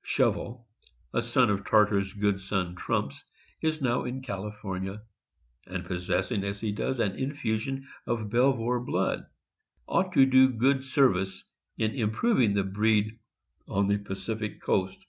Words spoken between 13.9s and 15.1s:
Pacific Coast.